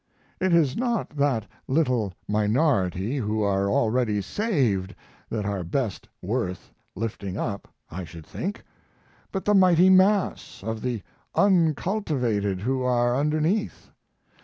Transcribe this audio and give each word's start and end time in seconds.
It 0.39 0.51
is 0.51 0.75
not 0.75 1.11
that 1.11 1.45
little 1.67 2.11
minority 2.27 3.17
who 3.17 3.43
are 3.43 3.69
already 3.69 4.19
saved 4.19 4.95
that 5.29 5.45
are 5.45 5.63
best 5.63 6.09
worth 6.23 6.71
lifting 6.95 7.37
up, 7.37 7.67
I 7.91 8.03
should 8.03 8.25
think, 8.25 8.63
but 9.31 9.45
the 9.45 9.53
mighty 9.53 9.91
mass 9.91 10.63
of 10.63 10.81
the 10.81 11.03
uncultivated 11.35 12.61
who 12.61 12.81
are 12.81 13.15
underneath! 13.15 13.91